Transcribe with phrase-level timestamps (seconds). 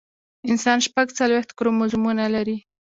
[0.51, 2.57] انسان شپږ څلوېښت کروموزومونه لري